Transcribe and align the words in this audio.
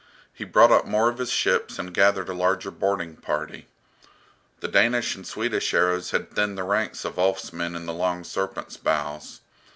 He 0.33 0.45
brought 0.45 0.71
up 0.71 0.87
more 0.87 1.09
of 1.09 1.19
his 1.19 1.29
ships 1.29 1.77
and 1.77 1.93
gathered 1.93 2.27
a 2.27 2.33
larger 2.33 2.71
boarding 2.71 3.17
party. 3.17 3.67
The 4.59 4.67
Danish 4.67 5.13
and 5.15 5.27
Swedish 5.27 5.75
arrows 5.75 6.09
had 6.09 6.31
thinned 6.31 6.57
the 6.57 6.63
ranks 6.63 7.05
of 7.05 7.19
Ulf's 7.19 7.53
men 7.53 7.75
in 7.75 7.85
the 7.85 7.93
"Long 7.93 8.23
Serpent's" 8.23 8.77
bows. 8.77 9.41